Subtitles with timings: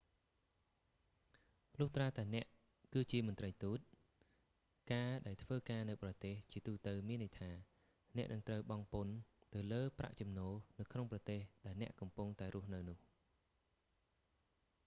[1.79, 2.45] លុះត្រាតែអ្នក
[2.93, 3.79] គឺជាមន្រ្តីទូត
[4.93, 7.51] ការដែលធ្វើការនៅបរទេស ជាទូទៅមានន័យថា
[8.17, 9.13] អ្នកនឹងត្រូវបង់ពន្ធ
[9.53, 12.97] ទៅលើប្រាក់ចំណូល នៅក្នុងប្រទេស ដែលអ្នកកំពុងតែរស់នៅនោះ